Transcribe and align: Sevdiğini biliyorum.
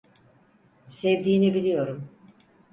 Sevdiğini 0.87 1.53
biliyorum. 1.53 2.09